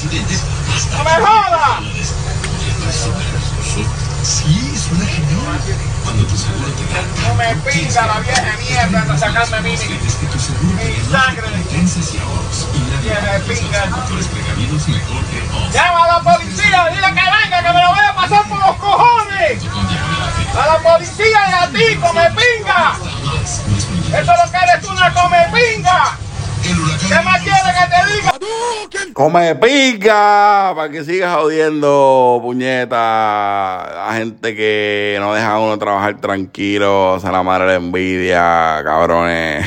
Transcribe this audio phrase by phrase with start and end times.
[0.00, 1.82] ¡No me jodas!
[4.22, 5.58] Sí, suena genial.
[6.04, 8.56] Cuando tu seguro te da No me pinga la vieja
[8.90, 11.42] mierda de sacarme a mí Sientes que tu seguro mi sangre.
[11.42, 12.66] recompensas y ahorros.
[12.74, 12.78] Y
[13.40, 13.80] tus pinga.
[13.90, 15.72] factores precavidos mejor que.
[15.72, 16.88] ¡Llama a la policía!
[16.90, 19.62] ¡Dile que venga, que me lo voy a pasar por los cojones!
[20.54, 22.96] ¡A la policía y a ti, come pinga!
[24.12, 26.16] ¡Eso es lo que eres tú, una come pinga!
[26.68, 29.12] ¿Qué más quieres que te diga?
[29.14, 34.08] Come pica para que sigas jodiendo, puñeta.
[34.08, 39.66] A gente que no deja a uno trabajar tranquilo, se la madre la envidia, cabrones.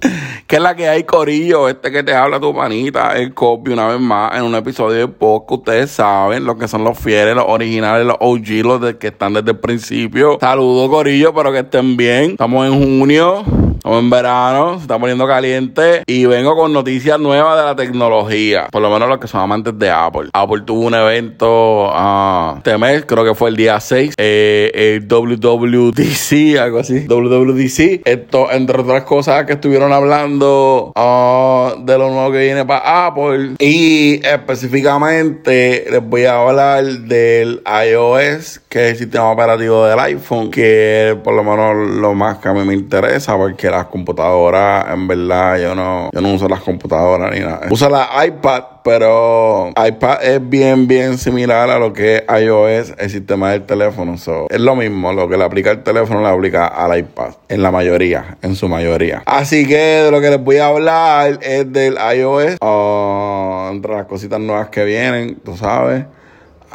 [0.46, 1.68] ¿Qué es la que hay, Corillo?
[1.68, 5.08] Este que te habla tu panita, el copy, una vez más, en un episodio de
[5.08, 5.60] podcast.
[5.60, 9.34] Ustedes saben lo que son los fieles, los originales, los OG, los de que están
[9.34, 10.38] desde el principio.
[10.40, 12.32] Saludos, Corillo, pero que estén bien.
[12.32, 13.65] Estamos en junio.
[13.86, 18.66] Estamos en verano, se está poniendo caliente y vengo con noticias nuevas de la tecnología.
[18.72, 20.28] Por lo menos los que son amantes de Apple.
[20.32, 25.06] Apple tuvo un evento ah, este mes, creo que fue el día 6, eh, el
[25.06, 27.06] WWDC, algo así.
[27.06, 28.02] WWDC.
[28.04, 33.52] Esto, entre otras cosas que estuvieron hablando ah, de lo nuevo que viene para Apple.
[33.60, 40.50] Y específicamente les voy a hablar del iOS, que es el sistema operativo del iPhone,
[40.50, 45.06] que por lo menos lo más que a mí me interesa, porque las computadoras, en
[45.06, 47.66] verdad, yo no, yo no uso las computadoras ni nada.
[47.70, 53.10] Uso la iPad, pero iPad es bien, bien similar a lo que es iOS, el
[53.10, 54.16] sistema del teléfono.
[54.18, 57.62] So, es lo mismo, lo que le aplica el teléfono le aplica al iPad, en
[57.62, 59.22] la mayoría, en su mayoría.
[59.26, 64.06] Así que de lo que les voy a hablar es del iOS, ah, entre las
[64.06, 66.04] cositas nuevas que vienen, tú sabes.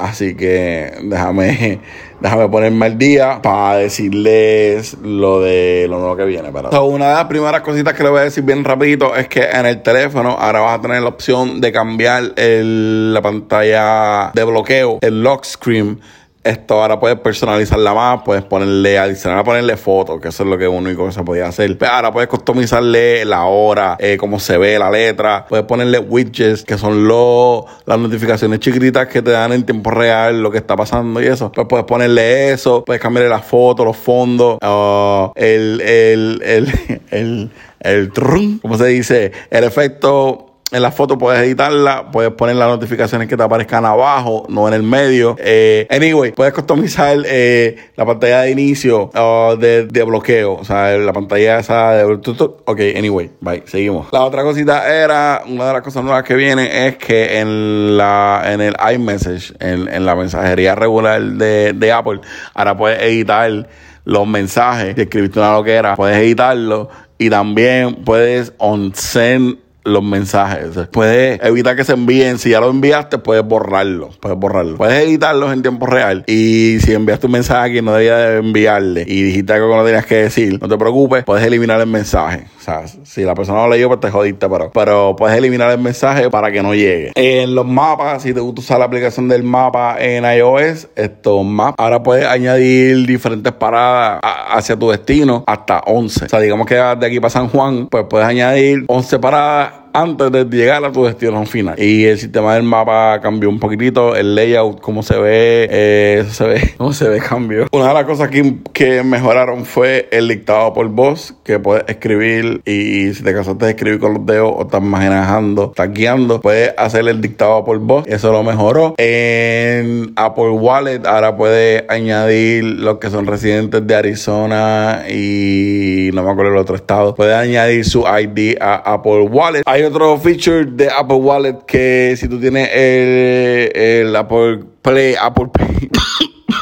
[0.01, 1.79] Así que déjame,
[2.21, 6.49] déjame ponerme al día para decirles lo de lo nuevo que viene.
[6.71, 9.43] So, una de las primeras cositas que les voy a decir bien rapidito es que
[9.43, 14.43] en el teléfono ahora vas a tener la opción de cambiar el- la pantalla de
[14.43, 15.99] bloqueo, el lock screen.
[16.43, 20.67] Esto ahora puedes personalizarla más, puedes ponerle, adicional ponerle fotos, que eso es lo que
[20.67, 21.77] único que se podía hacer.
[21.77, 26.63] Pero ahora puedes customizarle la hora, eh, cómo se ve la letra, puedes ponerle widgets,
[26.63, 30.75] que son los, las notificaciones chiquititas que te dan en tiempo real lo que está
[30.75, 31.51] pasando y eso.
[31.51, 37.51] Pues puedes ponerle eso, puedes cambiarle las fotos, los fondos, ah, el, el, el, el,
[37.81, 39.31] el, trun, ¿cómo se dice?
[39.51, 44.45] El efecto en la foto puedes editarla, puedes poner las notificaciones que te aparezcan abajo,
[44.49, 45.35] no en el medio.
[45.39, 50.97] Eh, anyway, puedes customizar eh, la pantalla de inicio uh, de, de bloqueo, o sea,
[50.97, 52.05] la pantalla esa de.
[52.05, 54.07] Ok, anyway, bye, seguimos.
[54.11, 58.43] La otra cosita era, una de las cosas nuevas que viene es que en la
[58.45, 62.21] en el iMessage, en, en la mensajería regular de, de Apple,
[62.53, 63.67] ahora puedes editar
[64.05, 64.95] los mensajes.
[64.95, 70.87] Si escribiste una loquera, puedes editarlo y también puedes on-send los mensajes.
[70.91, 72.37] Puedes evitar que se envíen.
[72.37, 74.09] Si ya lo enviaste, puedes borrarlo.
[74.19, 74.77] Puedes borrarlo.
[74.77, 76.23] Puedes editarlos en tiempo real.
[76.27, 79.75] Y si enviaste un mensaje a quien no debía de enviarle y dijiste algo que
[79.75, 82.47] no tenías que decir, no te preocupes, puedes eliminar el mensaje.
[82.61, 85.79] O sea, si la persona lo leyó, pues te jodiste, pero, pero puedes eliminar el
[85.79, 87.11] mensaje para que no llegue.
[87.15, 91.73] En los mapas, si te gusta usar la aplicación del mapa en iOS, estos maps,
[91.79, 96.25] ahora puedes añadir diferentes paradas hacia tu destino hasta 11.
[96.25, 100.31] O sea, digamos que de aquí para San Juan, pues puedes añadir 11 paradas antes
[100.31, 101.75] de llegar a tu destino final.
[101.77, 106.45] Y el sistema del mapa cambió un poquitito, el layout, cómo se ve, eh, se
[106.45, 107.67] ve, cómo se ve, cambió.
[107.71, 112.61] Una de las cosas que, que mejoraron fue el dictado por voz, que puedes escribir
[112.65, 116.73] y si te cansaste de escribir con los dedos o estás manejando, estás guiando, puedes
[116.77, 118.95] hacer el dictado por voz, eso lo mejoró.
[118.97, 126.31] En Apple Wallet ahora puedes añadir los que son residentes de Arizona y no me
[126.31, 129.63] acuerdo el otro estado, puedes añadir su ID a Apple Wallet.
[129.83, 135.89] Otro feature de Apple Wallet que si tú tienes el, Apple Play, Apple Pay.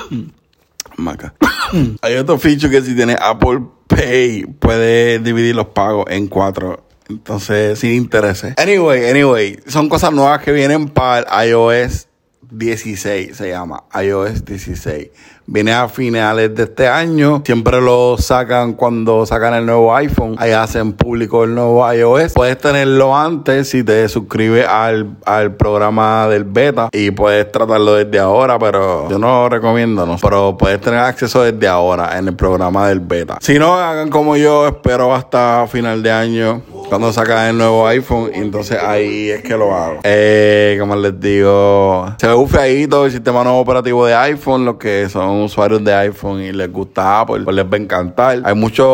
[0.98, 1.34] Maca.
[2.02, 6.84] Hay otro feature que si tienes Apple Pay, puedes dividir los pagos en cuatro.
[7.08, 8.54] Entonces, sin intereses.
[8.58, 12.09] Anyway, anyway, son cosas nuevas que vienen para iOS
[12.52, 15.10] 16, se llama iOS 16.
[15.46, 17.42] Viene a finales de este año.
[17.46, 20.36] Siempre lo sacan cuando sacan el nuevo iPhone.
[20.38, 22.34] Ahí hacen público el nuevo iOS.
[22.34, 28.20] Puedes tenerlo antes si te suscribes al, al programa del beta y puedes tratarlo desde
[28.20, 30.18] ahora, pero yo no lo recomiendo, ¿no?
[30.22, 33.38] Pero puedes tener acceso desde ahora en el programa del beta.
[33.42, 38.32] Si no, hagan como yo, espero hasta final de año cuando sacan el nuevo iPhone.
[38.34, 40.00] Entonces ahí es que lo hago.
[40.04, 44.66] Eh, como les digo, se ve feíto el sistema nuevo operativo de iPhone.
[44.66, 48.42] Los que son usuarios de iPhone y les gusta Apple, pues les va a encantar.
[48.44, 48.88] Hay muchas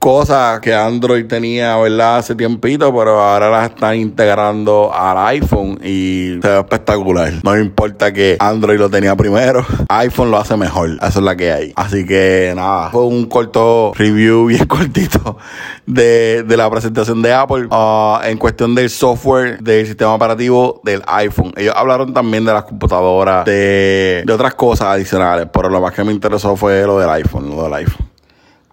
[0.00, 2.16] cosas que Android tenía, ¿verdad?
[2.16, 7.32] Hace tiempito, pero ahora las están integrando al iPhone y se ve espectacular.
[7.44, 10.90] No importa que Android lo tenía primero, iPhone lo hace mejor.
[11.00, 11.72] Eso es la que hay.
[11.76, 15.38] Así que nada, fue un corto review bien cortito
[15.86, 21.02] de, de la presentación de Apple uh, en cuestión del software del sistema operativo del
[21.06, 21.52] iPhone.
[21.56, 26.02] Ellos hablaron también de las computadoras, de, de otras cosas adicionales, pero lo más que
[26.04, 28.06] me interesó fue lo del iPhone, lo del iPhone.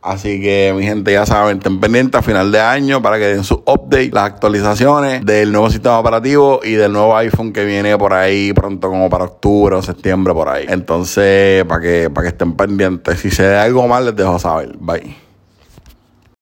[0.03, 3.45] Así que mi gente ya saben, estén pendientes a final de año para que den
[3.45, 8.13] su update, las actualizaciones del nuevo sistema operativo y del nuevo iPhone que viene por
[8.13, 10.65] ahí pronto como para octubre o septiembre por ahí.
[10.67, 13.17] Entonces, para que, para que estén pendientes.
[13.21, 14.75] Si se da algo mal, les dejo saber.
[14.77, 15.22] Bye.